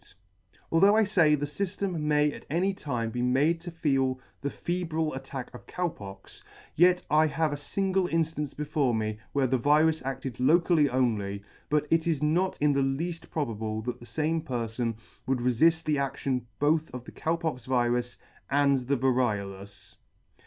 3 0.01 0.17
Although 0.71 0.95
I 0.95 1.05
fay 1.05 1.35
the 1.35 1.45
fyftem 1.45 1.99
may 1.99 2.31
at 2.33 2.47
any 2.49 2.73
time 2.73 3.11
be 3.11 3.21
made 3.21 3.61
to 3.61 3.69
feel 3.69 4.19
the 4.41 4.49
febrile 4.49 5.13
attack 5.13 5.53
of 5.53 5.67
Cow 5.67 5.89
Pox, 5.89 6.41
yet 6.75 7.03
I 7.11 7.27
have 7.27 7.53
a 7.53 7.55
fingle 7.55 8.07
inflance 8.07 8.57
before 8.57 8.95
me 8.95 9.19
where 9.33 9.45
the 9.45 9.59
virus 9.59 10.03
acted 10.03 10.39
locally 10.39 10.89
only, 10.89 11.43
but 11.69 11.85
it 11.91 12.07
is 12.07 12.23
not 12.23 12.57
in 12.59 12.73
the 12.73 12.81
leaft 12.81 13.29
pro 13.29 13.45
bable 13.45 13.83
that 13.85 13.99
the 13.99 14.07
fame 14.07 14.41
perfon 14.41 14.95
would. 15.27 15.39
refill 15.43 15.83
the 15.85 15.99
action 15.99 16.47
both 16.57 16.91
of 16.95 17.03
the 17.05 17.11
Cow 17.11 17.35
pox 17.35 17.65
virus 17.67 18.17
and 18.49 18.79
the 18.79 18.97
variolous. 18.97 19.97